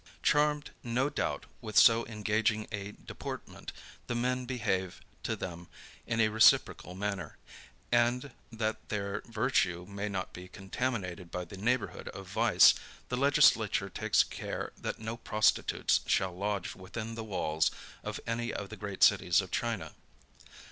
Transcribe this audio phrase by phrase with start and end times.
[0.23, 3.71] Charmed, no doubt, with so engaging a deportment,
[4.07, 5.67] the men behave to them
[6.07, 7.37] in a reciprocal manner.
[7.91, 12.73] And, that their virtue may not be contaminated by the neighborhood of vice,
[13.09, 17.69] the legislature takes care that no prostitutes shall lodge within the walls
[18.03, 19.93] of any of the great cities of China.